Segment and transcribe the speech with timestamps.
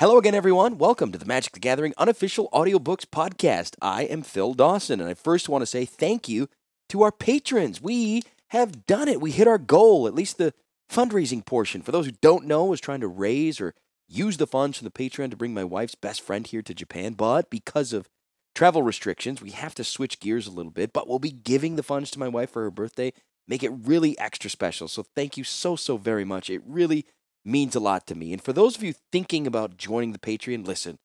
[0.00, 0.78] Hello again, everyone.
[0.78, 3.74] Welcome to the Magic the Gathering unofficial audiobooks podcast.
[3.82, 6.48] I am Phil Dawson, and I first want to say thank you
[6.90, 7.82] to our patrons.
[7.82, 9.20] We have done it.
[9.20, 10.54] We hit our goal, at least the
[10.88, 11.82] fundraising portion.
[11.82, 13.74] For those who don't know, I was trying to raise or
[14.06, 17.14] use the funds from the Patreon to bring my wife's best friend here to Japan,
[17.14, 18.08] but because of
[18.54, 20.92] travel restrictions, we have to switch gears a little bit.
[20.92, 23.12] But we'll be giving the funds to my wife for her birthday,
[23.48, 24.86] make it really extra special.
[24.86, 26.50] So thank you so, so very much.
[26.50, 27.04] It really
[27.48, 28.32] means a lot to me.
[28.32, 30.98] And for those of you thinking about joining the Patreon, listen,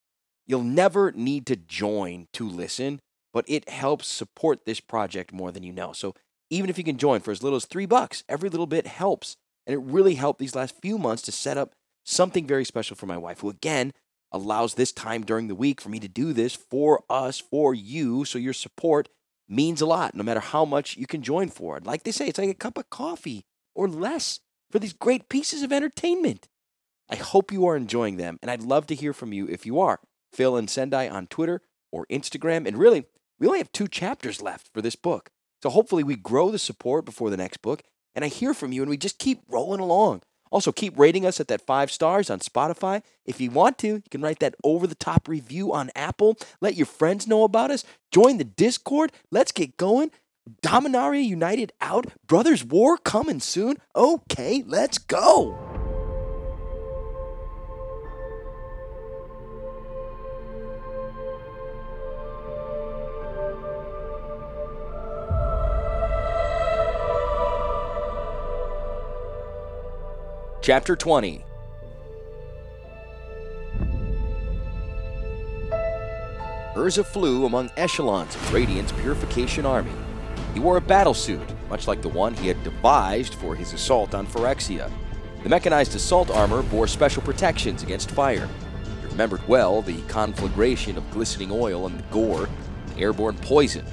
[0.46, 3.00] you'll never need to join to listen,
[3.34, 5.94] but it helps support this project more than you know.
[5.94, 6.14] So
[6.50, 9.38] even if you can join for as little as three bucks, every little bit helps.
[9.66, 13.06] And it really helped these last few months to set up something very special for
[13.06, 13.94] my wife, who again
[14.32, 18.26] allows this time during the week for me to do this for us, for you.
[18.26, 19.08] So your support
[19.48, 21.86] means a lot, no matter how much you can join for it.
[21.86, 24.40] Like they say, it's like a cup of coffee or less
[24.74, 26.48] for these great pieces of entertainment.
[27.08, 29.80] I hope you are enjoying them, and I'd love to hear from you if you
[29.80, 30.00] are.
[30.32, 32.68] Phil and Sendai on Twitter or Instagram.
[32.68, 33.06] And really,
[33.38, 35.30] we only have two chapters left for this book.
[35.62, 37.84] So hopefully we grow the support before the next book,
[38.16, 40.24] and I hear from you, and we just keep rolling along.
[40.50, 43.04] Also, keep rating us at that five stars on Spotify.
[43.26, 46.36] If you want to, you can write that over the top review on Apple.
[46.62, 47.84] Let your friends know about us.
[48.12, 49.12] Join the Discord.
[49.30, 50.10] Let's get going.
[50.62, 52.08] Dominaria United out.
[52.28, 53.78] Brothers War coming soon.
[53.96, 55.58] Okay, let's go.
[70.62, 71.44] Chapter 20
[76.76, 79.92] Urza flew among echelons of Radiant's Purification Army.
[80.54, 84.28] He wore a battlesuit, much like the one he had devised for his assault on
[84.28, 84.92] Phyrexia.
[85.42, 88.48] The mechanized assault armor bore special protections against fire.
[89.02, 93.86] He remembered well the conflagration of glistening oil and gore and airborne poison.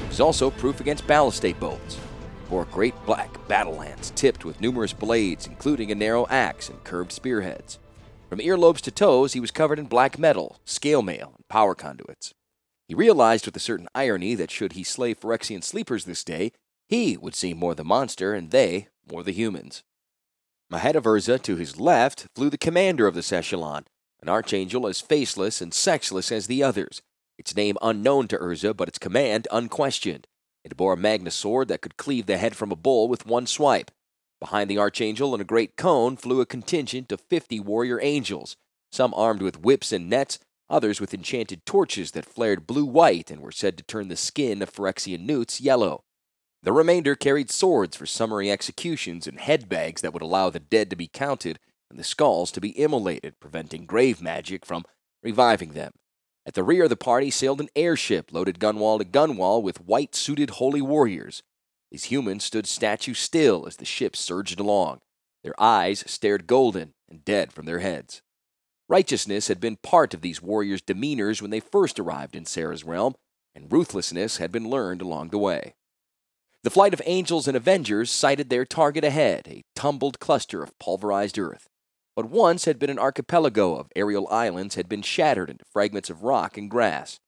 [0.00, 1.96] It was also proof against ballistate bolts.
[1.96, 6.82] He bore great black battle lance tipped with numerous blades, including a narrow axe and
[6.84, 7.78] curved spearheads.
[8.28, 12.34] From earlobes to toes, he was covered in black metal, scale mail, and power conduits.
[12.88, 16.52] He realized with a certain irony that should he slay Phyrexian sleepers this day,
[16.86, 19.82] he would seem more the monster and they more the humans.
[20.70, 23.84] Ahead of Urza, to his left, flew the commander of this echelon,
[24.20, 27.00] an archangel as faceless and sexless as the others,
[27.38, 30.26] its name unknown to Urza, but its command unquestioned.
[30.64, 33.46] It bore a magna sword that could cleave the head from a bull with one
[33.46, 33.90] swipe.
[34.40, 38.56] Behind the archangel in a great cone flew a contingent of fifty warrior angels,
[38.90, 43.40] some armed with whips and nets, others with enchanted torches that flared blue white and
[43.40, 46.04] were said to turn the skin of Phyrexian newts yellow.
[46.62, 50.88] The remainder carried swords for summary executions and head bags that would allow the dead
[50.90, 51.58] to be counted
[51.90, 54.84] and the skulls to be immolated, preventing grave magic from
[55.22, 55.92] reviving them.
[56.46, 60.14] At the rear of the party sailed an airship loaded gunwale to gunwale with white
[60.14, 61.42] suited holy warriors.
[61.90, 65.00] These humans stood statue still as the ship surged along.
[65.42, 68.22] Their eyes stared golden and dead from their heads.
[68.88, 73.14] Righteousness had been part of these warriors' demeanors when they first arrived in Serra's realm,
[73.54, 75.74] and ruthlessness had been learned along the way.
[76.64, 81.38] The flight of angels and avengers sighted their target ahead, a tumbled cluster of pulverized
[81.38, 81.68] earth.
[82.14, 86.22] What once had been an archipelago of aerial islands had been shattered into fragments of
[86.22, 87.20] rock and grass.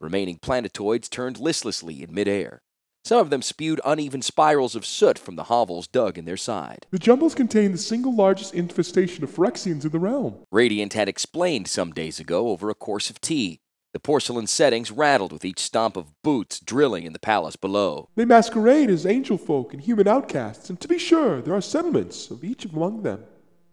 [0.00, 2.62] Remaining planetoids turned listlessly in midair.
[3.04, 6.86] Some of them spewed uneven spirals of soot from the hovels dug in their side.
[6.90, 10.36] The jumbles contain the single largest infestation of Phyrexians in the realm.
[10.52, 13.60] Radiant had explained some days ago over a course of tea.
[13.92, 18.08] The porcelain settings rattled with each stomp of boots drilling in the palace below.
[18.14, 22.30] They masquerade as angel folk and human outcasts, and to be sure, there are settlements
[22.30, 23.24] of each among them.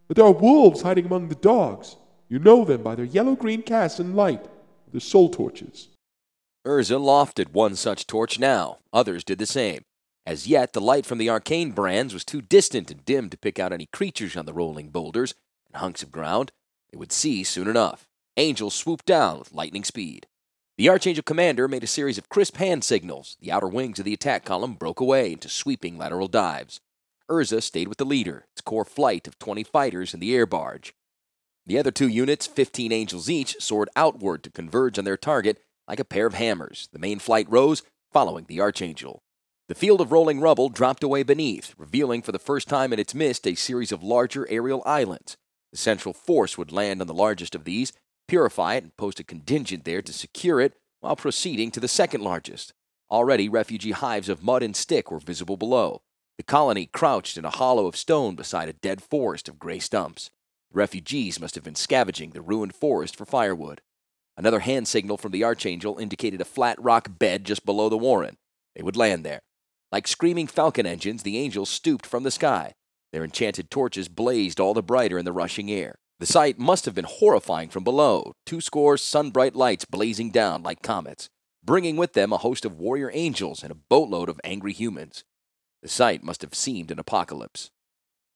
[0.07, 1.97] But there are wolves hiding among the dogs.
[2.29, 4.45] You know them by their yellow green casts and light,
[4.91, 5.89] their soul torches.
[6.67, 8.79] Urza lofted one such torch now.
[8.91, 9.85] Others did the same.
[10.25, 13.57] As yet, the light from the arcane brands was too distant and dim to pick
[13.57, 15.33] out any creatures on the rolling boulders
[15.67, 16.51] and hunks of ground.
[16.91, 18.09] They would see soon enough.
[18.35, 20.27] Angels swooped down with lightning speed.
[20.77, 23.37] The Archangel commander made a series of crisp hand signals.
[23.39, 26.81] The outer wings of the attack column broke away into sweeping lateral dives.
[27.29, 30.93] Urza stayed with the leader, its core flight of 20 fighters in the air barge.
[31.65, 35.99] The other two units, 15 angels each, soared outward to converge on their target like
[35.99, 36.89] a pair of hammers.
[36.91, 39.21] The main flight rose, following the Archangel.
[39.67, 43.13] The field of rolling rubble dropped away beneath, revealing for the first time in its
[43.13, 45.35] midst a series of larger aerial islands.
[45.71, 47.91] The central force would land on the largest of these,
[48.27, 52.21] purify it, and post a contingent there to secure it while proceeding to the second
[52.21, 52.73] largest.
[53.11, 56.01] Already, refugee hives of mud and stick were visible below.
[56.37, 60.29] The colony crouched in a hollow of stone beside a dead forest of gray stumps.
[60.71, 63.81] The refugees must have been scavenging the ruined forest for firewood.
[64.37, 68.37] Another hand signal from the Archangel indicated a flat rock bed just below the warren.
[68.75, 69.39] They would land there.
[69.91, 72.73] Like screaming falcon engines, the angels stooped from the sky.
[73.11, 75.95] Their enchanted torches blazed all the brighter in the rushing air.
[76.19, 80.81] The sight must have been horrifying from below, two score sun-bright lights blazing down like
[80.81, 81.29] comets,
[81.63, 85.23] bringing with them a host of warrior angels and a boatload of angry humans.
[85.81, 87.69] The sight must have seemed an apocalypse.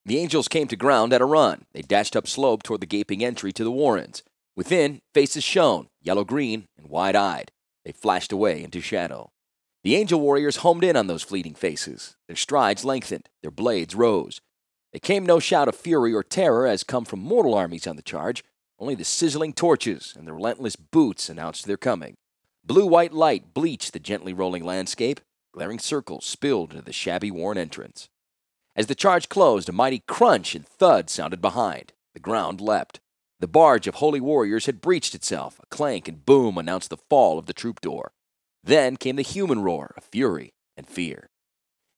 [0.06, 1.66] The angels came to ground at a run.
[1.74, 4.24] They dashed up slope toward the gaping entry to the warrens.
[4.62, 7.50] Within, faces shone, yellow green and wide eyed.
[7.84, 9.32] They flashed away into shadow.
[9.84, 12.16] The angel warriors homed in on those fleeting faces.
[12.28, 14.40] Their strides lengthened, their blades rose.
[14.94, 18.04] There came no shout of fury or terror as come from mortal armies on the
[18.04, 18.44] charge.
[18.78, 22.14] Only the sizzling torches and the relentless boots announced their coming.
[22.64, 25.22] Blue white light bleached the gently rolling landscape.
[25.56, 28.10] Glaring circles spilled into the shabby worn entrance.
[28.76, 31.94] As the charge closed, a mighty crunch and thud sounded behind.
[32.14, 33.00] The ground leapt.
[33.42, 35.60] The barge of holy warriors had breached itself.
[35.64, 38.12] A clank and boom announced the fall of the troop door.
[38.64, 41.32] Then came the human roar of fury and fear.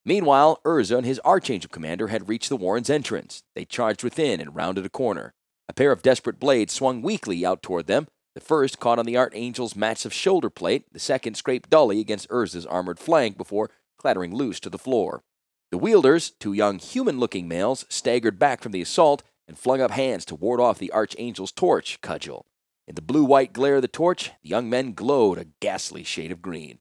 [0.06, 3.44] Meanwhile, Urza and his Archangel commander had reached the Warren's entrance.
[3.56, 5.34] They charged within and rounded a corner.
[5.68, 8.08] A pair of desperate blades swung weakly out toward them.
[8.36, 12.66] The first caught on the Archangel's massive shoulder plate, the second scraped dully against Urza's
[12.66, 15.24] armored flank before clattering loose to the floor.
[15.72, 19.92] The wielders, two young human looking males, staggered back from the assault and flung up
[19.92, 22.48] hands to ward off the Archangel's torch cudgel.
[22.88, 26.32] In the blue white glare of the torch, the young men glowed a ghastly shade
[26.32, 26.80] of green.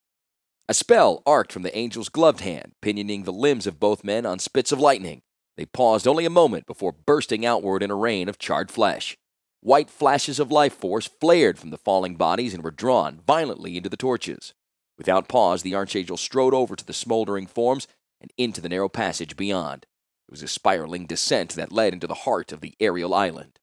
[0.70, 4.38] A spell arced from the angel's gloved hand, pinioning the limbs of both men on
[4.38, 5.20] spits of lightning.
[5.58, 9.18] They paused only a moment before bursting outward in a rain of charred flesh.
[9.60, 13.90] White flashes of life force flared from the falling bodies and were drawn violently into
[13.90, 14.54] the torches.
[14.96, 17.86] Without pause, the archangel strode over to the smoldering forms
[18.18, 19.84] and into the narrow passage beyond.
[20.32, 23.58] It was a spiraling descent that led into the heart of the aerial island.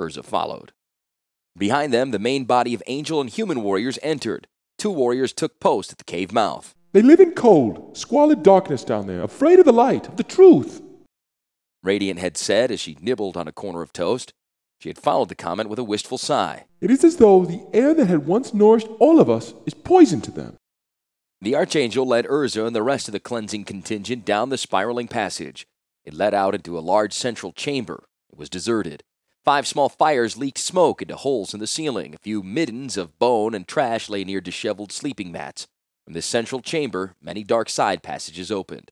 [0.00, 0.72] Urza followed.
[1.54, 4.46] Behind them, the main body of angel and human warriors entered.
[4.78, 6.74] Two warriors took post at the cave mouth.
[6.92, 10.80] They live in cold, squalid darkness down there, afraid of the light, of the truth.
[11.82, 14.32] Radiant had said as she nibbled on a corner of toast.
[14.78, 16.64] She had followed the comment with a wistful sigh.
[16.80, 20.22] It is as though the air that had once nourished all of us is poison
[20.22, 20.56] to them.
[21.42, 25.66] The Archangel led Urza and the rest of the cleansing contingent down the spiraling passage.
[26.04, 28.04] It led out into a large central chamber.
[28.30, 29.02] It was deserted.
[29.44, 32.14] Five small fires leaked smoke into holes in the ceiling.
[32.14, 35.66] A few middens of bone and trash lay near disheveled sleeping mats.
[36.04, 38.90] From this central chamber, many dark side passages opened.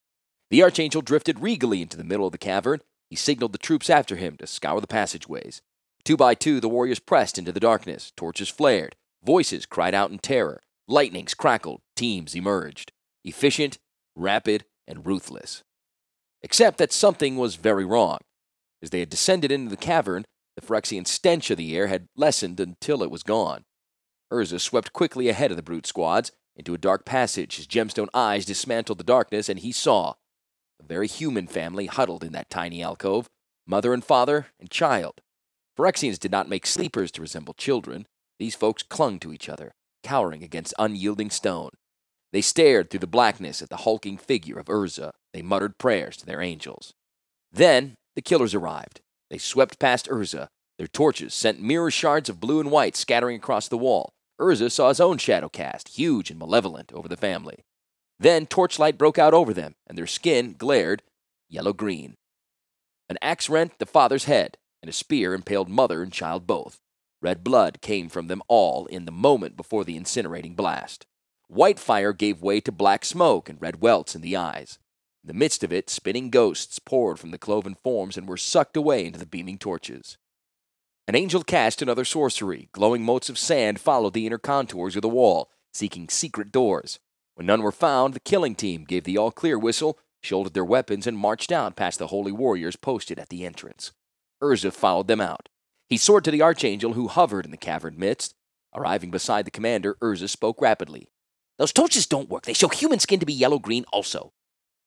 [0.50, 2.80] The Archangel drifted regally into the middle of the cavern.
[3.08, 5.62] He signaled the troops after him to scour the passageways.
[6.04, 8.12] Two by two, the warriors pressed into the darkness.
[8.16, 8.96] Torches flared.
[9.22, 10.62] Voices cried out in terror.
[10.88, 11.80] Lightnings crackled.
[11.96, 12.92] Teams emerged.
[13.24, 13.78] Efficient,
[14.16, 15.62] rapid, and ruthless.
[16.42, 18.18] Except that something was very wrong.
[18.82, 20.24] As they had descended into the cavern,
[20.56, 23.64] the Phyrexian stench of the air had lessened until it was gone.
[24.32, 27.56] Urza swept quickly ahead of the brute squads into a dark passage.
[27.56, 30.14] His gemstone eyes dismantled the darkness, and he saw
[30.80, 33.28] a very human family huddled in that tiny alcove
[33.66, 35.20] mother and father and child.
[35.78, 38.06] Phyrexians did not make sleepers to resemble children.
[38.38, 39.72] These folks clung to each other,
[40.02, 41.70] cowering against unyielding stone.
[42.32, 45.12] They stared through the blackness at the hulking figure of Urza.
[45.32, 46.92] They muttered prayers to their angels.
[47.52, 49.00] Then the killers arrived.
[49.30, 50.48] They swept past Urza.
[50.78, 54.10] Their torches sent mirror shards of blue and white scattering across the wall.
[54.40, 57.64] Urza saw his own shadow cast, huge and malevolent, over the family.
[58.18, 61.02] Then torchlight broke out over them, and their skin glared
[61.48, 62.14] yellow green.
[63.08, 66.78] An axe rent the father's head, and a spear impaled mother and child both.
[67.20, 71.06] Red blood came from them all in the moment before the incinerating blast.
[71.52, 74.78] White fire gave way to black smoke and red welts in the eyes.
[75.22, 78.74] In the midst of it, spinning ghosts poured from the cloven forms and were sucked
[78.74, 80.16] away into the beaming torches.
[81.06, 82.70] An angel cast another sorcery.
[82.72, 87.00] Glowing motes of sand followed the inner contours of the wall, seeking secret doors.
[87.34, 91.06] When none were found, the killing team gave the all clear whistle, shouldered their weapons,
[91.06, 93.92] and marched out past the holy warriors posted at the entrance.
[94.42, 95.50] Urza followed them out.
[95.90, 98.34] He soared to the archangel who hovered in the cavern midst.
[98.74, 101.10] Arriving beside the commander, Urza spoke rapidly.
[101.62, 102.42] Those torches don't work.
[102.42, 104.32] They show human skin to be yellow green also.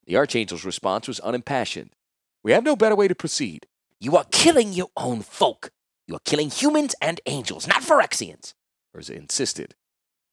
[0.07, 1.91] The Archangel's response was unimpassioned.
[2.43, 3.65] We have no better way to proceed.
[4.01, 5.69] You are killing your own folk.
[6.05, 8.55] You are killing humans and angels, not Phyrexians,
[8.93, 9.75] Urza insisted.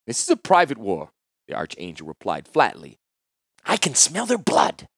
[0.04, 1.12] This is a private war,
[1.46, 2.98] the Archangel replied flatly.
[3.64, 4.88] I can smell their blood.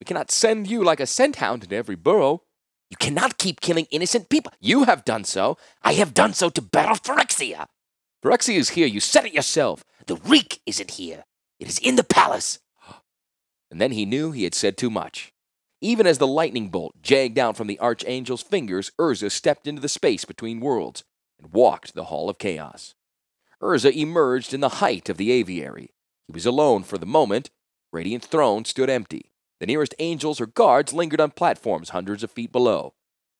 [0.00, 2.42] We cannot send you like a scent hound into every burrow.
[2.90, 4.52] You cannot keep killing innocent people.
[4.58, 5.58] You have done so.
[5.80, 7.68] I have done so to battle Phyrexia.
[8.20, 8.88] Phyrexia is here.
[8.88, 9.84] You said it yourself.
[10.08, 11.24] The reek isn't here.
[11.60, 12.60] It is in the palace
[13.70, 15.34] and then he knew he had said too much.
[15.82, 19.88] Even as the lightning bolt jagged out from the Archangel's fingers, Urza stepped into the
[19.88, 21.04] space between worlds
[21.38, 22.94] and walked the Hall of Chaos.
[23.62, 25.90] Urza emerged in the height of the aviary.
[26.26, 27.50] He was alone for the moment.
[27.92, 29.30] Radiant throne stood empty.
[29.60, 32.94] The nearest angels or guards lingered on platforms hundreds of feet below.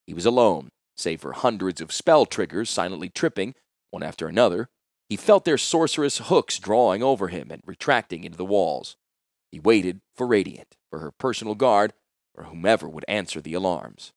[0.07, 3.55] He was alone, save for hundreds of spell triggers silently tripping,
[3.91, 4.69] one after another.
[5.09, 8.97] He felt their sorcerous hooks drawing over him and retracting into the walls.
[9.51, 11.95] He waited for Radiant, for her personal guard,
[12.35, 14.13] or whomever would answer the alarms.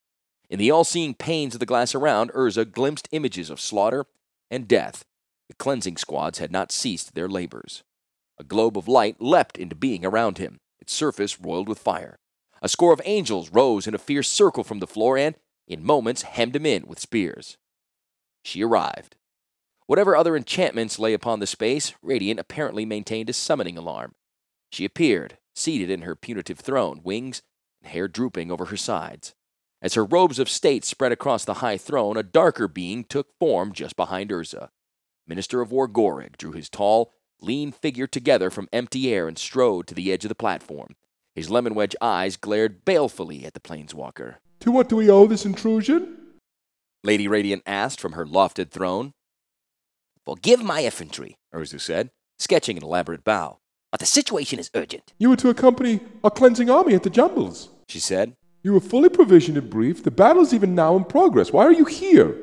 [0.50, 4.04] In the all seeing panes of the glass around, Urza glimpsed images of slaughter
[4.50, 5.04] and death.
[5.48, 7.82] The cleansing squads had not ceased their labors.
[8.38, 12.18] A globe of light leapt into being around him, its surface roiled with fire.
[12.60, 16.22] A score of angels rose in a fierce circle from the floor and, in moments,
[16.22, 17.56] hemmed him in with spears.
[18.44, 19.16] She arrived.
[19.86, 24.14] Whatever other enchantments lay upon the space, Radiant apparently maintained a summoning alarm.
[24.70, 27.42] She appeared, seated in her punitive throne, wings
[27.82, 29.34] and hair drooping over her sides.
[29.82, 33.72] As her robes of state spread across the high throne, a darker being took form
[33.72, 34.68] just behind Urza.
[35.26, 39.88] Minister of War Gorig drew his tall, lean figure together from empty air and strode
[39.88, 40.94] to the edge of the platform.
[41.34, 44.36] His lemon wedge eyes glared balefully at the planeswalker.
[44.60, 46.18] To what do we owe this intrusion?
[47.02, 49.12] Lady Radiant asked from her lofted throne.
[50.24, 53.58] Forgive my effrontery, Urza said, sketching an elaborate bow.
[53.90, 55.12] But the situation is urgent.
[55.18, 58.34] You were to accompany our cleansing army at the Jumbles, she said.
[58.62, 60.04] You were fully provisioned and briefed.
[60.04, 61.52] The battle is even now in progress.
[61.52, 62.36] Why are you here?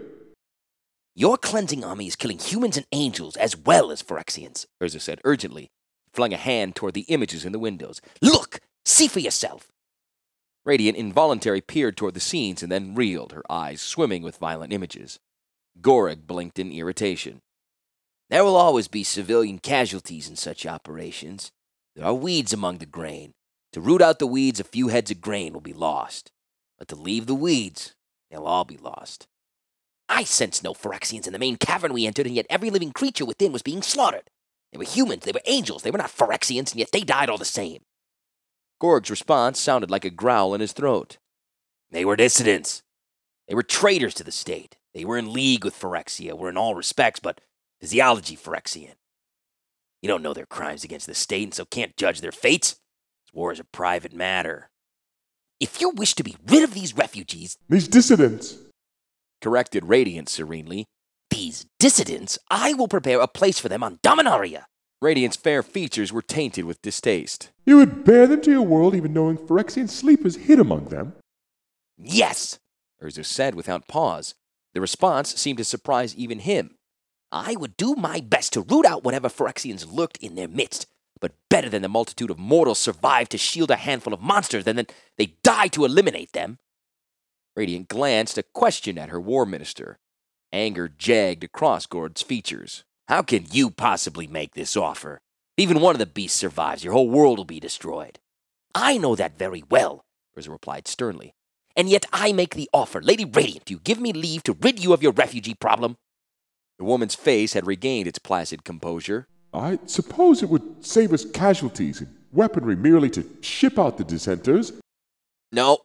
[1.15, 5.69] Your cleansing army is killing humans and angels as well as Phyrexians, Urza said urgently,
[6.13, 8.01] flung a hand toward the images in the windows.
[8.21, 8.59] Look!
[8.85, 9.71] See for yourself!
[10.65, 15.19] Radiant involuntarily peered toward the scenes and then reeled, her eyes swimming with violent images.
[15.81, 17.41] Gorig blinked in irritation.
[18.29, 21.51] There will always be civilian casualties in such operations.
[21.95, 23.33] There are weeds among the grain.
[23.73, 26.31] To root out the weeds, a few heads of grain will be lost.
[26.77, 27.95] But to leave the weeds,
[28.29, 29.27] they'll all be lost.
[30.07, 33.25] I sensed no Phyrexians in the main cavern we entered, and yet every living creature
[33.25, 34.29] within was being slaughtered.
[34.71, 37.37] They were humans, they were angels, they were not Phyrexians, and yet they died all
[37.37, 37.81] the same.
[38.79, 41.17] Gorig's response sounded like a growl in his throat.
[41.91, 42.83] They were dissidents.
[43.47, 44.77] They were traitors to the state.
[44.93, 47.41] They were in league with Phyrexia, were in all respects, but
[47.79, 48.95] physiology Phyrexian.
[50.01, 52.71] You don't know their crimes against the state and so can't judge their fates.
[53.25, 54.69] This war is a private matter.
[55.59, 58.57] If you wish to be rid of these refugees, these dissidents,
[59.41, 60.85] corrected Radiant serenely,
[61.29, 64.63] these dissidents, I will prepare a place for them on Dominaria.
[65.01, 67.51] Radiant's fair features were tainted with distaste.
[67.65, 71.13] You would bear them to your world even knowing Phyrexian sleepers hid among them?
[71.97, 72.59] Yes,
[73.01, 74.33] Urza said without pause.
[74.73, 76.75] The response seemed to surprise even him.
[77.31, 80.87] I would do my best to root out whatever Phyrexians lurked in their midst,
[81.19, 84.77] but better than the multitude of mortals survive to shield a handful of monsters than
[84.77, 86.57] that they die to eliminate them.
[87.55, 89.99] Radiant glanced a question at her war minister.
[90.51, 92.83] Anger jagged across Gorig's features.
[93.07, 95.19] How can you possibly make this offer?
[95.57, 98.19] If even one of the beasts survives, your whole world will be destroyed.
[98.73, 100.05] I know that very well,
[100.37, 101.33] Urza replied sternly.
[101.75, 103.01] And yet I make the offer.
[103.01, 105.97] Lady Radiant, do you give me leave to rid you of your refugee problem?
[106.79, 109.27] The woman's face had regained its placid composure.
[109.53, 114.71] I suppose it would save us casualties and weaponry merely to ship out the dissenters.
[115.51, 115.79] No,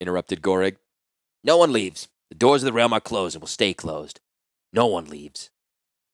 [0.00, 0.76] interrupted Gorig.
[1.44, 2.08] No one leaves.
[2.30, 4.20] The doors of the realm are closed and will stay closed.
[4.72, 5.50] No one leaves.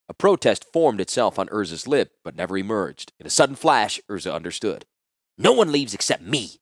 [0.09, 3.13] A protest formed itself on Urza's lip, but never emerged.
[3.21, 4.85] In a sudden flash, Urza understood.
[5.39, 6.57] No one leaves except me.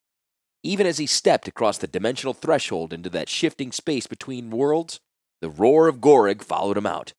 [0.63, 5.01] Even as he stepped across the dimensional threshold into that shifting space between worlds,
[5.41, 7.15] the roar of Gorig followed him out.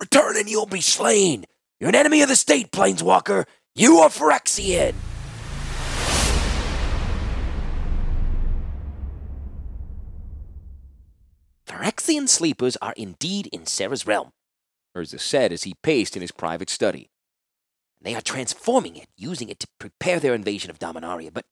[0.00, 1.44] Return and you'll be slain.
[1.80, 3.46] You're an enemy of the state, Planeswalker.
[3.74, 4.94] You are Phyrexian.
[11.66, 14.30] Phyrexian sleepers are indeed in Serra's realm,
[14.96, 17.10] Urza said as he paced in his private study.
[18.00, 21.46] They are transforming it, using it to prepare their invasion of Dominaria, but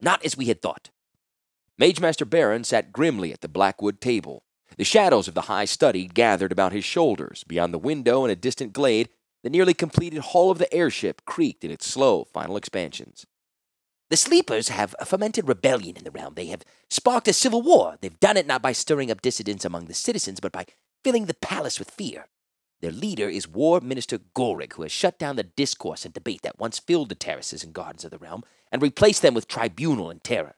[0.00, 0.90] not as we had thought.
[1.78, 4.44] Mage Master Barrin sat grimly at the blackwood table.
[4.78, 7.44] The shadows of the high study gathered about his shoulders.
[7.46, 9.08] Beyond the window in a distant glade,
[9.42, 13.26] the nearly completed hull of the airship creaked in its slow final expansions.
[14.10, 16.34] The sleepers have fomented rebellion in the realm.
[16.34, 17.96] They have sparked a civil war.
[18.00, 20.66] They've done it not by stirring up dissidents among the citizens, but by
[21.02, 22.26] filling the palace with fear.
[22.82, 26.58] Their leader is War Minister Gorig, who has shut down the discourse and debate that
[26.58, 30.22] once filled the terraces and gardens of the realm and replaced them with tribunal and
[30.22, 30.56] terror.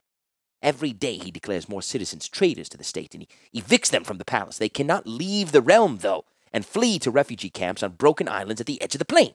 [0.65, 4.17] Every day he declares more citizens traitors to the state and he evicts them from
[4.17, 4.57] the palace.
[4.57, 8.67] They cannot leave the realm, though, and flee to refugee camps on broken islands at
[8.67, 9.35] the edge of the plain.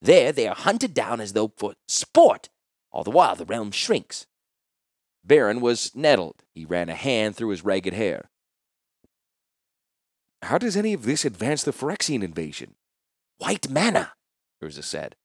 [0.00, 2.48] There they are hunted down as though for sport.
[2.90, 4.26] All the while the realm shrinks.
[5.22, 6.42] Barrin was nettled.
[6.54, 8.30] He ran a hand through his ragged hair.
[10.40, 12.76] How does any of this advance the Phyrexian invasion?
[13.36, 14.12] White mana,
[14.62, 15.16] Urza said.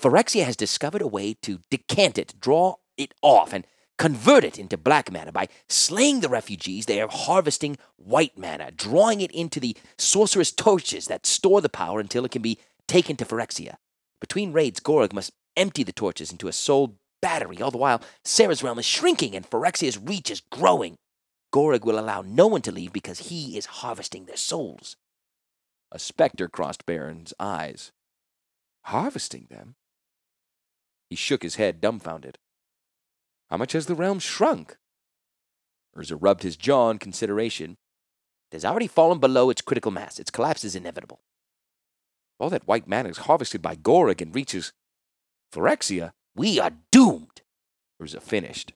[0.00, 3.66] Phyrexia has discovered a way to decant it, draw it off, and
[4.02, 5.30] convert it into black mana.
[5.30, 11.06] By slaying the refugees, they are harvesting white mana, drawing it into the sorcerous torches
[11.06, 13.76] that store the power until it can be taken to Phyrexia.
[14.20, 17.62] Between raids, Gorig must empty the torches into a soul battery.
[17.62, 20.96] All the while, Serra's realm is shrinking and Phyrexia's reach is growing.
[21.54, 24.96] Gorig will allow no one to leave because he is harvesting their souls.
[25.92, 27.92] A specter crossed Barrin's eyes.
[28.86, 29.76] Harvesting them?
[31.08, 32.38] He shook his head, dumbfounded.
[33.52, 34.78] How much has the realm shrunk?
[35.94, 37.76] Urza rubbed his jaw in consideration.
[38.50, 40.18] It has already fallen below its critical mass.
[40.18, 41.20] Its collapse is inevitable.
[42.40, 44.72] All that white mana is harvested by Gorig and reaches
[45.52, 46.12] Phyrexia.
[46.34, 47.42] We are doomed.
[48.00, 48.72] Urza finished.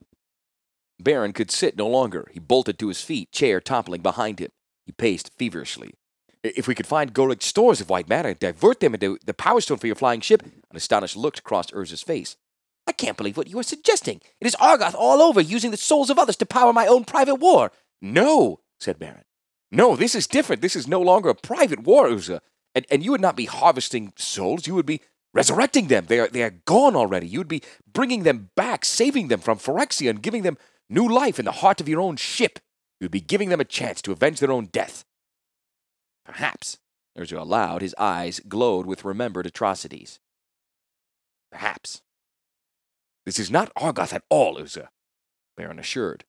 [1.02, 2.28] Barrin could sit no longer.
[2.35, 4.50] He bolted to his feet, chair toppling behind him.
[4.85, 5.95] He paced feverishly.
[6.45, 9.62] If we could find Gorig's stores of white matter and divert them into the power
[9.62, 12.37] stone for your flying ship, an astonished look crossed Urza's face.
[12.87, 14.21] I can't believe what you are suggesting.
[14.40, 17.37] It is Argoth all over, using the souls of others to power my own private
[17.37, 17.73] war.
[18.00, 19.25] No, said Barrin.
[19.73, 20.62] No, this is different.
[20.62, 22.40] This is no longer a private war, Urza.
[22.75, 24.66] And, and you would not be harvesting souls.
[24.66, 25.00] You would be
[25.35, 26.07] resurrecting them.
[26.07, 27.26] They are, they are gone already.
[27.26, 27.62] You would be
[27.93, 31.81] bringing them back, saving them from Phyrexia, and giving them new life in the heart
[31.81, 32.61] of your own ship.
[33.00, 35.05] You would be giving them a chance to avenge their own death.
[36.25, 36.78] Perhaps,
[37.19, 40.21] Urza allowed, his eyes glowed with remembered atrocities.
[41.50, 42.02] Perhaps.
[43.26, 44.87] This is not Argoth at all, Urza,
[45.56, 46.25] Barrin assured.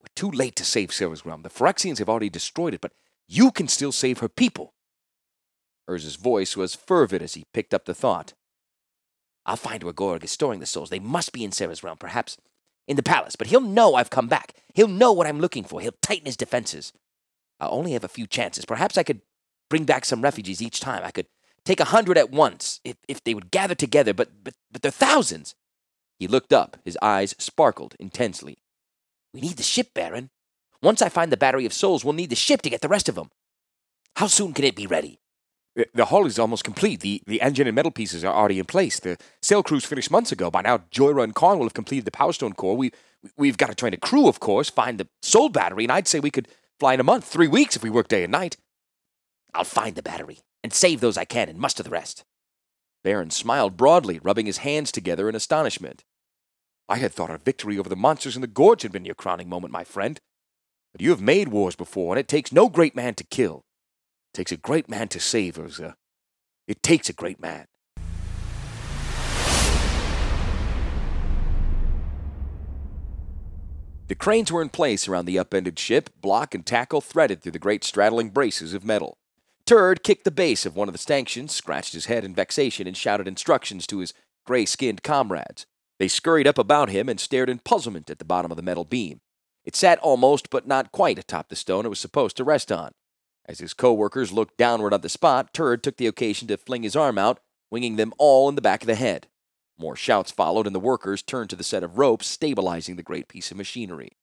[0.00, 1.42] We're too late to save Serra's realm.
[1.42, 2.92] The Phyrexians have already destroyed it, but
[3.28, 4.74] you can still save her people.
[5.88, 8.32] Urza's voice was fervid as he picked up the thought.
[9.44, 10.90] I'll find where Gorig is storing the souls.
[10.90, 12.38] They must be in Serra's realm, perhaps
[12.86, 14.54] in the palace, but he'll know I've come back.
[14.74, 15.80] He'll know what I'm looking for.
[15.80, 16.92] He'll tighten his defenses.
[17.58, 18.64] I'll only have a few chances.
[18.64, 19.20] Perhaps I could
[19.68, 21.02] bring back some refugees each time.
[21.04, 21.26] I could
[21.64, 24.90] take a hundred at once if, if they would gather together, but, but, but they're
[24.90, 25.54] thousands.
[26.18, 26.76] He looked up.
[26.84, 28.58] His eyes sparkled intensely.
[29.32, 30.30] We need the ship, Barrin.
[30.82, 33.08] Once I find the battery of souls, we'll need the ship to get the rest
[33.08, 33.30] of them.
[34.16, 35.20] How soon can it be ready?
[35.94, 37.00] The hull is almost complete.
[37.00, 38.98] The, the engine and metal pieces are already in place.
[38.98, 40.50] The sail crews finished months ago.
[40.50, 42.76] By now, Jhoira and Karn will have completed the Power Stone core.
[42.76, 42.90] We,
[43.36, 46.18] we've got to train a crew, of course, find the soul battery, and I'd say
[46.18, 46.48] we could
[46.80, 48.56] fly in a month, three weeks if we work day and night.
[49.54, 52.24] I'll find the battery and save those I can and muster the rest.
[53.02, 56.04] Barrin smiled broadly, rubbing his hands together in astonishment.
[56.88, 59.48] I had thought our victory over the monsters in the gorge had been your crowning
[59.48, 60.18] moment, my friend.
[60.92, 63.62] But you have made wars before, and it takes no great man to kill.
[64.32, 65.94] It takes a great man to save, Urza.
[66.66, 67.66] It takes a great man.
[74.08, 77.60] The cranes were in place around the upended ship, block and tackle threaded through the
[77.60, 79.19] great straddling braces of metal.
[79.70, 82.96] Turd kicked the base of one of the stanchions, scratched his head in vexation, and
[82.96, 84.12] shouted instructions to his
[84.44, 85.64] gray skinned comrades.
[86.00, 88.84] They scurried up about him and stared in puzzlement at the bottom of the metal
[88.84, 89.20] beam.
[89.64, 92.90] It sat almost, but not quite, atop the stone it was supposed to rest on.
[93.46, 96.82] As his co workers looked downward at the spot, Turd took the occasion to fling
[96.82, 97.38] his arm out,
[97.70, 99.28] winging them all in the back of the head.
[99.78, 103.28] More shouts followed, and the workers turned to the set of ropes stabilizing the great
[103.28, 104.16] piece of machinery.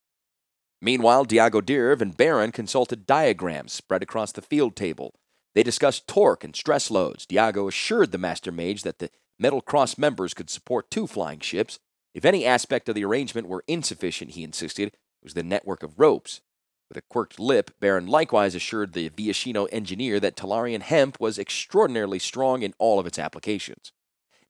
[0.81, 5.13] Meanwhile, Diago Dirv and Barrin consulted diagrams spread across the field table.
[5.57, 7.25] They discussed torque and stress loads.
[7.25, 11.79] Diago assured the Master Mage that the Metal Cross members could support two flying ships.
[12.13, 14.93] If any aspect of the arrangement were insufficient, he insisted, it
[15.23, 16.41] was the network of ropes.
[16.89, 22.19] With a quirked lip, Barrin likewise assured the Viashino engineer that Tolarian hemp was extraordinarily
[22.19, 23.91] strong in all of its applications.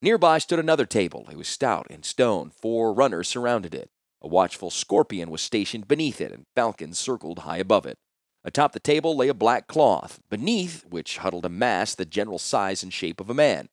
[0.01, 1.25] Nearby stood another table.
[1.31, 2.49] It was stout and stone.
[2.49, 3.91] Four runners surrounded it.
[4.21, 7.97] A watchful scorpion was stationed beneath it, and falcons circled high above it.
[8.47, 12.81] Atop the table lay a black cloth, beneath which huddled a mass the general size
[12.81, 13.67] and shape of a man.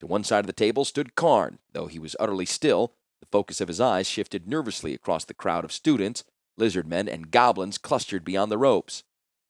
[0.00, 1.60] To one side of the table stood Karn.
[1.72, 5.64] Though he was utterly still, the focus of his eyes shifted nervously across the crowd
[5.64, 6.24] of students,
[6.58, 9.02] lizard men, and goblins clustered beyond the ropes.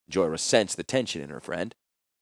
[0.08, 1.74] Jhoira sensed the tension in her friend.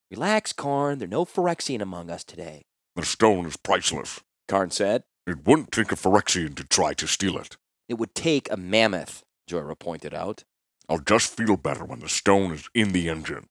[0.09, 0.97] Relax, Karn.
[0.97, 2.65] There are no Phyrexian among us today.
[2.95, 5.03] The stone is priceless, Karn said.
[5.27, 7.55] It wouldn't take a Phyrexian to try to steal it.
[7.87, 10.43] It would take a mammoth, Jhoira pointed out.
[10.89, 13.47] I'll just feel better when the stone is in the engine.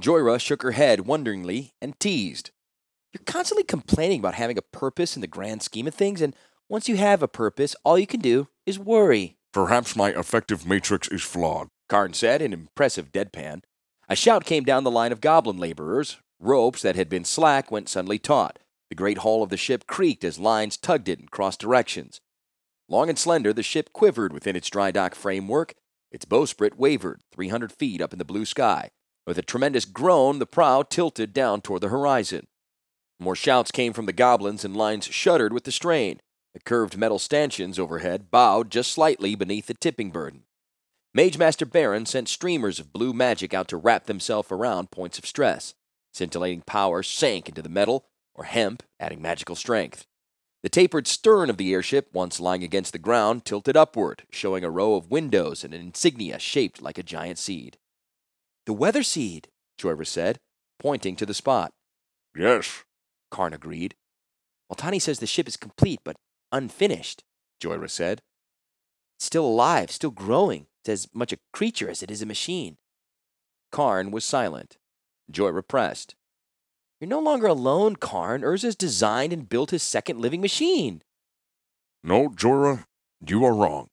[0.00, 2.50] Jhoira shook her head wonderingly and teased.
[3.12, 6.34] You're constantly complaining about having a purpose in the grand scheme of things, and
[6.68, 9.36] once you have a purpose, all you can do is worry.
[9.52, 13.62] Perhaps my effective matrix is flawed, Karn said in impressive deadpan.
[14.08, 16.18] A shout came down the line of goblin laborers.
[16.38, 18.58] Ropes that had been slack went suddenly taut.
[18.90, 22.20] The great hull of the ship creaked as lines tugged it in cross directions.
[22.88, 25.74] Long and slender, the ship quivered within its dry dock framework.
[26.10, 28.90] Its bowsprit wavered 300 feet up in the blue sky.
[29.26, 32.46] With a tremendous groan, the prow tilted down toward the horizon.
[33.18, 36.20] More shouts came from the goblins, and lines shuddered with the strain.
[36.54, 40.44] The curved metal stanchions overhead bowed just slightly beneath the tipping burden.
[41.12, 45.26] Mage Master Barrin sent streamers of blue magic out to wrap themselves around points of
[45.26, 45.74] stress.
[46.12, 50.06] Scintillating power sank into the metal, or hemp, adding magical strength.
[50.66, 54.68] The tapered stern of the airship, once lying against the ground, tilted upward, showing a
[54.68, 57.78] row of windows and an insignia shaped like a giant seed.
[58.64, 59.46] The weather seed,
[59.80, 60.40] Jhoira said,
[60.80, 61.72] pointing to the spot.
[62.36, 62.82] Yes.
[63.30, 63.94] Karn agreed.
[64.76, 66.16] Tani says the ship is complete but
[66.50, 67.22] unfinished,
[67.62, 68.20] Jhoira said.
[69.18, 70.66] It's still alive, still growing.
[70.82, 72.76] It's as much a creature as it is a machine.
[73.70, 74.78] Karn was silent.
[75.30, 76.16] Jhoira pressed.
[77.00, 78.42] You're no longer alone, Karn.
[78.42, 81.02] Urza's designed and built his second living machine.
[82.02, 82.84] No, Jhoira,
[83.26, 83.88] you are wrong,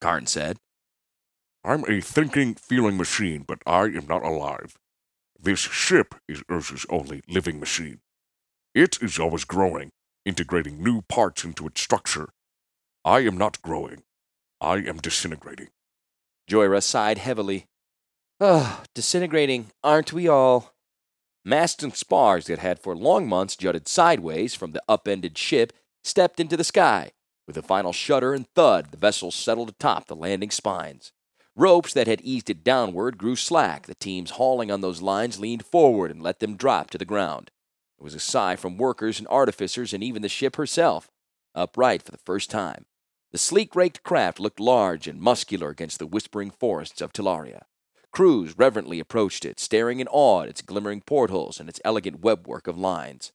[0.00, 0.58] Karn said.
[1.64, 4.76] I'm a thinking, feeling machine, but I am not alive.
[5.38, 8.00] This ship is Urza's only living machine.
[8.74, 9.90] It is always growing,
[10.24, 12.30] integrating new parts into its structure.
[13.04, 14.02] I am not growing.
[14.60, 15.68] I am disintegrating.
[16.50, 17.66] Jhoira sighed heavily.
[18.40, 20.72] Ah, disintegrating, aren't we all?
[21.48, 25.72] Masts and spars that had for long months jutted sideways from the upended ship
[26.04, 27.12] stepped into the sky.
[27.46, 31.10] With a final shudder and thud, the vessel settled atop the landing spines.
[31.56, 33.86] Ropes that had eased it downward grew slack.
[33.86, 37.50] The teams hauling on those lines leaned forward and let them drop to the ground.
[37.98, 41.10] It was a sigh from workers and artificers and even the ship herself,
[41.54, 42.84] upright for the first time.
[43.32, 47.62] The sleek raked craft looked large and muscular against the whispering forests of Tolaria.
[48.12, 52.66] Crews reverently approached it, staring in awe at its glimmering portholes and its elegant webwork
[52.66, 53.32] of lines.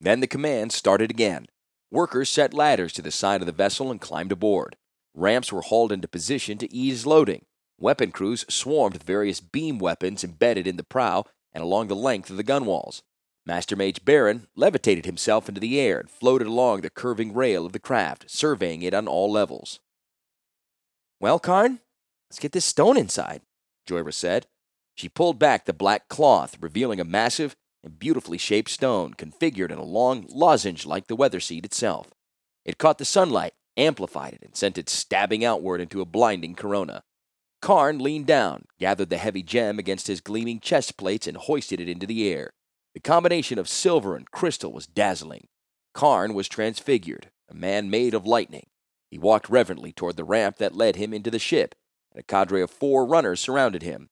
[0.00, 1.46] Then the command started again.
[1.90, 4.76] Workers set ladders to the side of the vessel and climbed aboard.
[5.14, 7.44] Ramps were hauled into position to ease loading.
[7.78, 12.30] Weapon crews swarmed with various beam weapons embedded in the prow and along the length
[12.30, 13.02] of the gunwales.
[13.46, 17.72] Master Mage Barrin levitated himself into the air and floated along the curving rail of
[17.72, 19.78] the craft, surveying it on all levels.
[21.20, 21.80] Well, Karn,
[22.28, 23.42] let's get this stone inside.
[23.86, 24.46] Jhoira said.
[24.94, 29.78] She pulled back the black cloth, revealing a massive and beautifully shaped stone configured in
[29.78, 32.10] a long lozenge like the weather seed itself.
[32.64, 37.04] It caught the sunlight, amplified it, and sent it stabbing outward into a blinding corona.
[37.62, 41.88] Karn leaned down, gathered the heavy gem against his gleaming chest plates, and hoisted it
[41.88, 42.52] into the air.
[42.94, 45.48] The combination of silver and crystal was dazzling.
[45.94, 48.66] Karn was transfigured, a man made of lightning.
[49.10, 51.74] He walked reverently toward the ramp that led him into the ship,
[52.16, 54.08] a cadre of four runners surrounded him.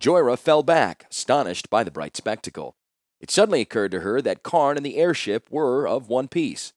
[0.00, 2.76] Jhoira fell back, astonished by the bright spectacle.
[3.20, 6.72] It suddenly occurred to her that Karn and the airship were of one piece.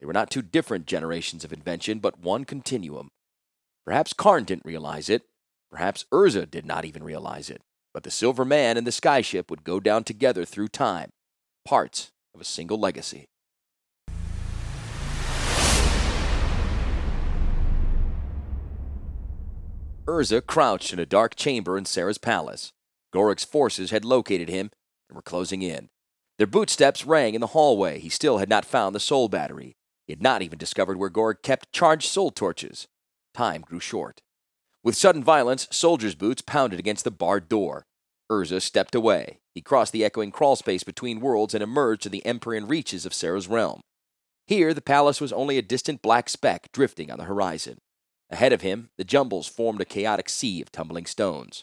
[0.00, 3.10] They were not two different generations of invention, but one continuum.
[3.86, 5.22] Perhaps Karn didn't realize it.
[5.70, 7.62] Perhaps Urza did not even realize it.
[7.92, 11.10] But the Silver Man and the Skyship would go down together through time,
[11.64, 13.26] parts of a single legacy.
[20.06, 22.72] Urza crouched in a dark chamber in Serra's palace.
[23.14, 24.70] Gorig's forces had located him
[25.08, 25.88] and were closing in.
[26.36, 28.00] Their bootsteps rang in the hallway.
[28.00, 29.76] He still had not found the soul battery.
[30.06, 32.86] He had not even discovered where Gorig kept charged soul torches.
[33.32, 34.20] Time grew short.
[34.82, 37.86] With sudden violence, soldiers' boots pounded against the barred door.
[38.30, 39.38] Urza stepped away.
[39.54, 43.48] He crossed the echoing crawlspace between worlds and emerged in the empyrean reaches of Serra's
[43.48, 43.80] realm.
[44.46, 47.78] Here, the palace was only a distant black speck drifting on the horizon.
[48.34, 51.62] Ahead of him, the jumbles formed a chaotic sea of tumbling stones.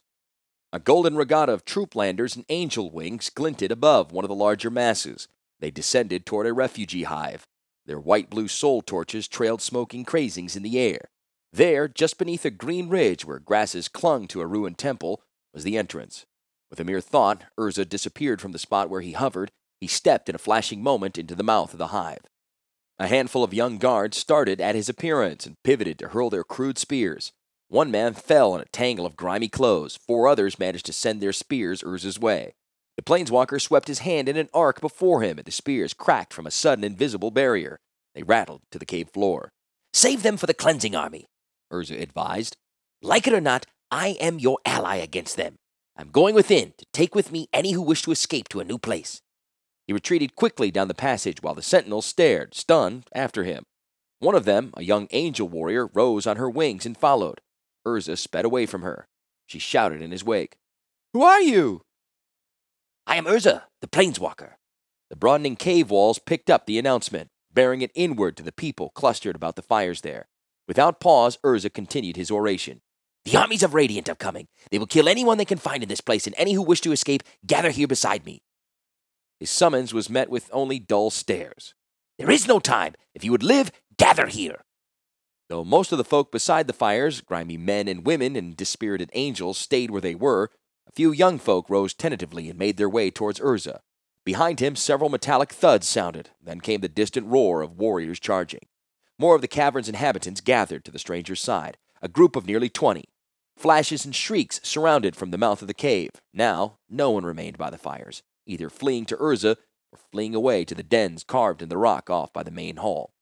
[0.72, 4.70] A golden regatta of troop landers and angel wings glinted above one of the larger
[4.70, 5.28] masses.
[5.60, 7.46] They descended toward a refugee hive.
[7.86, 11.10] Their white blue soul torches trailed smoking crazings in the air.
[11.52, 15.22] There, just beneath a green ridge where grasses clung to a ruined temple,
[15.54, 16.26] was the entrance.
[16.70, 19.52] With a mere thought, Urza disappeared from the spot where he hovered.
[19.82, 22.22] He stepped in a flashing moment into the mouth of the hive.
[23.02, 26.78] A handful of young guards started at his appearance and pivoted to hurl their crude
[26.78, 27.32] spears.
[27.68, 29.98] One man fell in a tangle of grimy clothes.
[30.06, 32.54] Four others managed to send their spears Urza's way.
[32.98, 36.46] The planeswalker swept his hand in an arc before him, and the spears cracked from
[36.46, 37.80] a sudden invisible barrier.
[38.14, 39.50] They rattled to the cave floor.
[39.94, 41.26] Save them for the cleansing army,
[41.74, 42.56] Urza advised.
[43.02, 45.56] Like it or not, I am your ally against them.
[45.98, 48.78] I'm going within to take with me any who wish to escape to a new
[48.78, 49.24] place.
[49.88, 53.64] He retreated quickly down the passage while the sentinels stared, stunned, after him.
[54.20, 57.42] One of them, a young angel warrior, rose on her wings and followed.
[57.86, 59.08] Urza sped away from her.
[59.48, 60.58] She shouted in his wake,
[61.14, 61.82] Who are you?
[63.08, 64.54] I am Urza, the planeswalker.
[65.10, 69.36] The broadening cave walls picked up the announcement, bearing it inward to the people clustered
[69.36, 70.28] about the fires there.
[70.68, 72.82] Without pause, Urza continued his oration.
[73.26, 74.48] The armies of Radiant are coming.
[74.70, 76.92] They will kill anyone they can find in this place, and any who wish to
[76.92, 78.42] escape, gather here beside me.
[79.42, 81.74] His summons was met with only dull stares.
[82.20, 82.94] There is no time.
[83.16, 84.62] If you would live, gather here.
[85.50, 89.58] Though most of the folk beside the fires, grimy men and women and dispirited angels,
[89.58, 90.52] stayed where they were,
[90.88, 93.80] a few young folk rose tentatively and made their way towards Urza.
[94.24, 96.30] Behind him, several metallic thuds sounded.
[96.40, 98.68] Then came the distant roar of warriors charging.
[99.18, 103.06] More of the cavern's inhabitants gathered to the stranger's side, a group of nearly twenty.
[103.58, 106.12] Flashes and shrieks surrounded from the mouth of the cave.
[106.32, 109.58] Now, no one remained by the fires either fleeing to Urza
[109.92, 113.14] or fleeing away to the dens carved in the rock off by the main hall.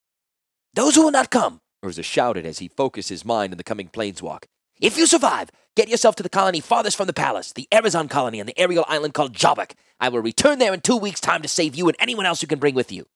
[0.73, 3.89] Those who will not come, Urza shouted as he focused his mind on the coming
[3.89, 4.45] planeswalk.
[4.79, 8.39] If you survive, get yourself to the colony farthest from the palace, the Arizon colony
[8.39, 9.73] on the aerial island called Jobak.
[9.99, 12.47] I will return there in two weeks' time to save you and anyone else you
[12.47, 13.07] can bring with you.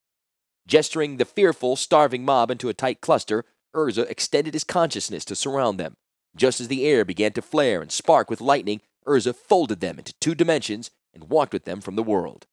[0.67, 5.79] Gesturing the fearful, starving mob into a tight cluster, Urza extended his consciousness to surround
[5.79, 5.95] them.
[6.35, 10.13] Just as the air began to flare and spark with lightning, Urza folded them into
[10.19, 12.47] two dimensions and walked with them from the world.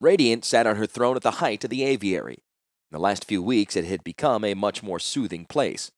[0.00, 2.42] Radiant sat on her throne at the height of the aviary.
[2.90, 5.90] In the last few weeks, it had become a much more soothing place.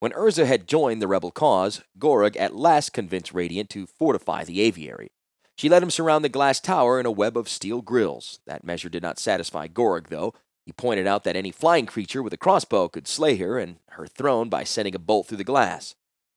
[0.00, 4.60] When Urza had joined the rebel cause, Gorog at last convinced Radiant to fortify the
[4.60, 5.10] aviary.
[5.56, 8.38] She let him surround the glass tower in a web of steel grills.
[8.46, 10.34] That measure did not satisfy Gorog, though.
[10.64, 14.06] He pointed out that any flying creature with a crossbow could slay her and her
[14.06, 15.96] throne by sending a bolt through the glass.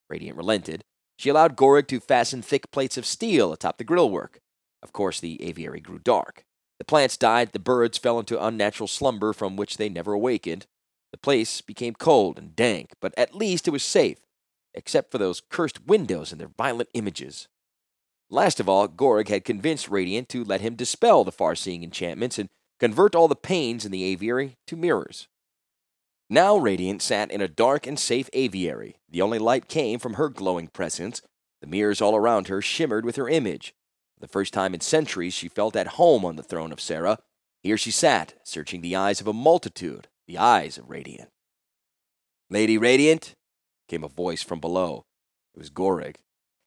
[0.10, 0.84] Radiant relented.
[1.18, 4.40] She allowed Gorog to fasten thick plates of steel atop the grillwork.
[4.84, 6.44] Of course, the aviary grew dark.
[6.80, 10.66] The plants died, the birds fell into unnatural slumber from which they never awakened.
[11.12, 14.20] The place became cold and dank, but at least it was safe,
[14.74, 17.48] except for those cursed windows and their violent images.
[18.30, 22.40] Last of all, Gorog had convinced Radiant to let him dispel the far seeing enchantments
[22.40, 25.28] and convert all the panes in the aviary to mirrors.
[26.30, 28.96] Now Radiant sat in a dark and safe aviary.
[29.10, 31.22] The only light came from her glowing presence.
[31.62, 33.76] The mirrors all around her shimmered with her image.
[34.22, 37.18] The first time in centuries, she felt at home on the throne of Serra.
[37.64, 41.30] Here she sat, searching the eyes of a multitude, the eyes of Radiant.
[42.50, 43.34] Lady Radiant,
[43.88, 45.06] came a voice from below.
[45.56, 46.18] It was Gorog.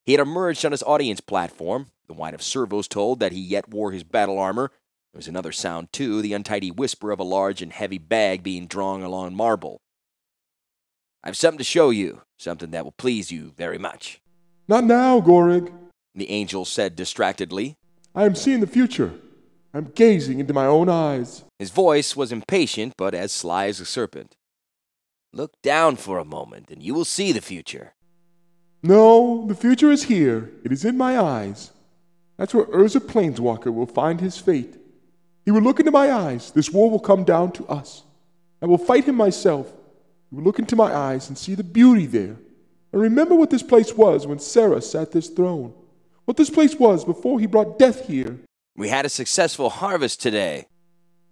[0.05, 1.87] He had emerged on his audience platform.
[2.09, 4.71] The whine of servos told that he yet wore his battle armor.
[5.13, 8.67] There was another sound, too, the untidy whisper of a large and heavy bag being
[8.67, 9.81] drawn along marble.
[11.23, 14.21] I've something to show you, something that will please you very much.
[14.67, 15.73] Not now, Gorog,
[16.15, 17.77] the angel said distractedly.
[18.15, 19.13] I am seeing the future.
[19.73, 21.45] I'm gazing into my own eyes.
[21.59, 24.37] His voice was impatient, but as sly as a serpent.
[25.33, 27.95] Look down for a moment, and you will see the future.
[28.85, 30.53] No, the future is here.
[30.65, 31.73] It is in my eyes.
[32.37, 34.77] That's where Urza Planeswalker will find his fate.
[35.45, 36.53] He will look into my eyes.
[36.53, 38.05] This war will come down to us.
[38.63, 39.73] I will fight him myself.
[40.31, 42.37] He will look into my eyes and see the beauty there.
[42.93, 45.75] And remember what this place was when Serra sat this throne
[46.25, 48.39] what this place was before he brought death here.
[48.77, 50.67] We had a successful harvest today.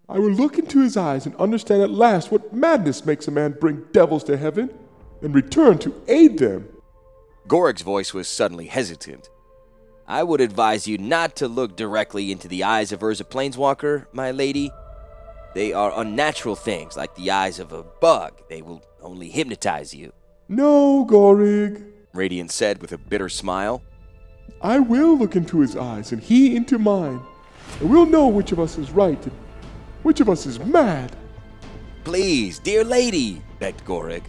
[0.08, 3.56] I will look into his eyes and understand at last what madness makes a man
[3.58, 4.70] bring devils to heaven
[5.22, 6.68] and return to aid them.
[7.48, 9.28] Gorog's voice was suddenly hesitant.
[10.06, 14.30] I would advise you not to look directly into the eyes of Urza Planeswalker, my
[14.30, 14.70] lady.
[15.54, 18.42] They are unnatural things, like the eyes of a bug.
[18.48, 20.12] They will only hypnotize you.
[20.48, 23.82] No, Gorog, Radiant said with a bitter smile.
[24.60, 27.20] I will look into his eyes, and he into mine,
[27.80, 29.32] and we'll know which of us is right and
[30.02, 31.14] which of us is mad.
[32.04, 34.22] Please, dear lady, begged Gorog.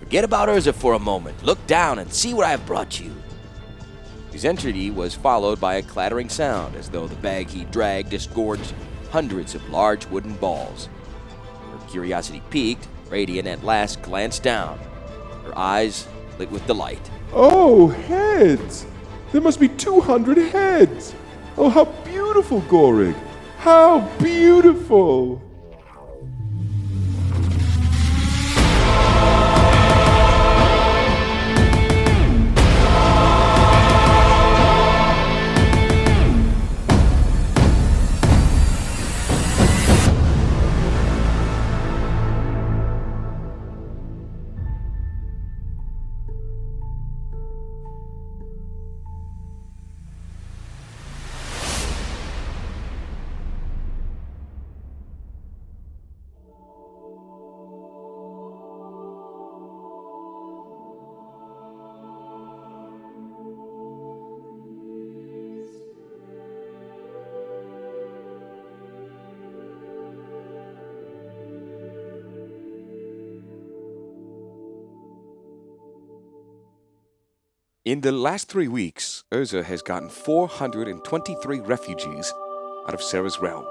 [0.00, 1.42] Forget about Urza for a moment.
[1.42, 3.12] Look down and see what I have brought you.
[4.32, 8.74] His entry was followed by a clattering sound, as though the bag he dragged disgorged
[9.10, 10.88] hundreds of large wooden balls.
[11.72, 14.78] Her curiosity piqued, Radiant at last glanced down,
[15.44, 17.10] her eyes lit with delight.
[17.32, 18.84] Oh, heads!
[19.32, 21.14] There must be 200 heads.
[21.58, 23.14] Oh, how beautiful, Gorog!
[23.58, 25.45] How beautiful!
[77.86, 82.34] In the last three weeks, Urza has gotten 423 refugees
[82.88, 83.64] out of Serra's realm.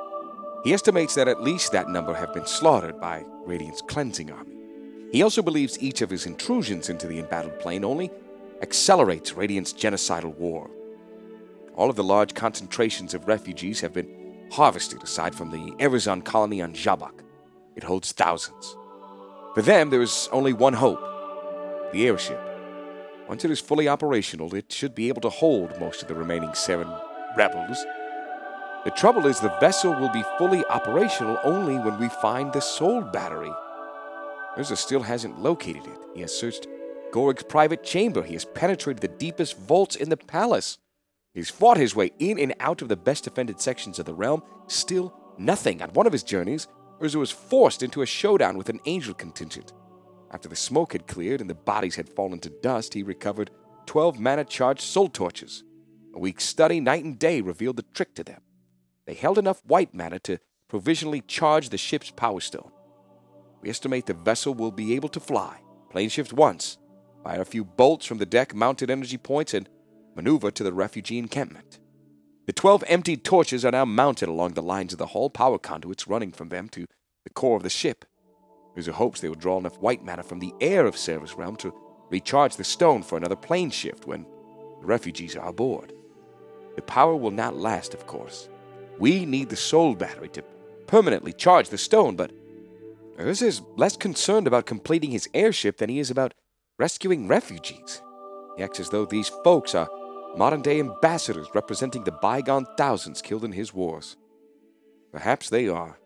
[0.63, 4.55] He estimates that at least that number have been slaughtered by Radiant's cleansing army.
[5.11, 8.09] He also believes each of his intrusions into the embattled plane only
[8.61, 10.71] accelerates Radiant's genocidal war.
[11.75, 16.61] All of the large concentrations of refugees have been harvested aside from the Arizon colony
[16.61, 17.19] on Jabak.
[17.75, 18.77] It holds thousands.
[19.55, 21.01] For them, there is only one hope
[21.91, 22.44] the airship.
[23.27, 26.53] Once it is fully operational, it should be able to hold most of the remaining
[26.53, 26.87] seven
[27.35, 27.83] rebels.
[28.83, 33.01] The trouble is, the vessel will be fully operational only when we find the soul
[33.01, 33.51] battery.
[34.57, 35.99] Urza still hasn't located it.
[36.13, 36.67] He has searched
[37.11, 38.21] Gorig's private chamber.
[38.21, 40.77] He has penetrated the deepest vaults in the palace.
[41.33, 44.43] He's fought his way in and out of the best defended sections of the realm.
[44.67, 45.81] Still nothing.
[45.81, 46.67] On one of his journeys,
[47.01, 49.73] Urza was forced into a showdown with an angel contingent.
[50.35, 53.51] After the smoke had cleared and the bodies had fallen to dust, he recovered
[53.85, 55.63] 12 mana charged soul torches.
[56.13, 58.41] A week's study, night and day, revealed the trick to them.
[59.05, 62.69] They held enough white mana to provisionally charge the ship's power stone.
[63.61, 66.79] We estimate the vessel will be able to fly, plane shift once,
[67.23, 69.69] fire a few bolts from the deck mounted energy points, and
[70.17, 71.79] maneuver to the refugee encampment.
[72.45, 76.09] The 12 emptied torches are now mounted along the lines of the hull, power conduits
[76.09, 76.85] running from them to
[77.23, 78.03] the core of the ship.
[78.77, 81.73] A hopes they will draw enough white matter from the air of Serra's realm to
[82.09, 84.25] recharge the stone for another plane shift when
[84.81, 85.93] the refugees are aboard.
[86.75, 88.49] The power will not last, of course.
[88.99, 90.43] We need the soul battery to
[90.87, 92.31] permanently charge the stone, but
[93.17, 96.33] Urza is less concerned about completing his airship than he is about
[96.77, 98.01] rescuing refugees.
[98.57, 99.89] He acts as though these folks are
[100.35, 104.17] modern day ambassadors representing the bygone thousands killed in his wars.
[105.11, 105.97] Perhaps they are.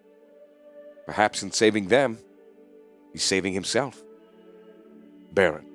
[1.07, 2.19] Perhaps in saving them,
[3.11, 4.03] He's saving himself.
[5.33, 5.65] Barrin,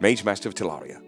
[0.00, 1.00] Mage Master of Tolaria.